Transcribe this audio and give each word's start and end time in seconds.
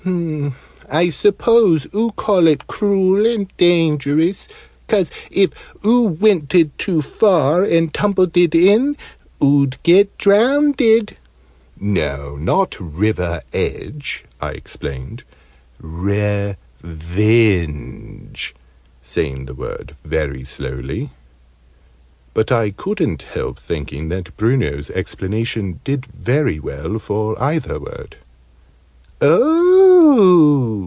I 0.89 1.09
suppose 1.09 1.85
oo 1.93 2.09
call 2.11 2.47
it 2.47 2.65
cruel 2.65 3.23
and 3.27 3.47
dangerous 3.57 4.47
'cause, 4.87 5.11
if 5.29 5.49
oo 5.85 6.07
wented 6.09 6.69
too 6.79 7.01
far 7.03 7.61
and 7.63 7.93
tumbleded 7.93 8.55
in, 8.55 8.97
oo'd 9.43 9.77
get 9.83 10.17
drownded." 10.17 11.15
"No, 11.79 12.35
not 12.35 12.77
river 12.79 13.43
edge," 13.53 14.25
I 14.41 14.53
explained: 14.53 15.21
"revenge" 15.79 18.55
(saying 19.03 19.45
the 19.45 19.53
word 19.53 19.93
very 20.03 20.43
slowly). 20.43 21.11
But 22.33 22.51
I 22.51 22.71
couldn't 22.71 23.21
help 23.21 23.59
thinking 23.59 24.09
that 24.09 24.35
Bruno's 24.35 24.89
explanation 24.89 25.79
did 25.83 26.07
very 26.07 26.59
well 26.59 26.97
for 26.97 27.39
either 27.41 27.79
word. 27.79 28.15
"Oh!" 29.21 30.79